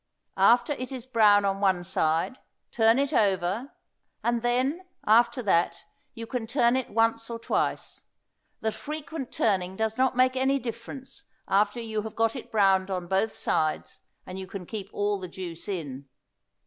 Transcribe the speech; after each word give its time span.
After 0.37 0.73
it 0.73 0.91
is 0.91 1.05
brown 1.05 1.45
on 1.45 1.61
one 1.61 1.83
side, 1.83 2.39
turn 2.71 2.97
it 2.97 3.13
over; 3.13 3.71
and 4.23 4.41
then, 4.41 4.83
after 5.05 5.43
that, 5.43 5.85
you 6.15 6.25
can 6.25 6.47
turn 6.47 6.75
it 6.75 6.89
once 6.89 7.29
or 7.29 7.37
twice; 7.37 8.01
the 8.61 8.71
frequent 8.71 9.31
turning 9.31 9.75
does 9.75 9.99
not 9.99 10.17
make 10.17 10.35
any 10.35 10.57
difference 10.57 11.25
after 11.47 11.79
you 11.79 12.01
have 12.01 12.15
got 12.15 12.35
it 12.35 12.51
browned 12.51 12.89
on 12.89 13.05
both 13.05 13.35
sides 13.35 14.01
and 14.25 14.39
you 14.39 14.47
can 14.47 14.65
keep 14.65 14.89
all 14.91 15.19
the 15.19 15.27
juice 15.27 15.67
in. 15.67 16.07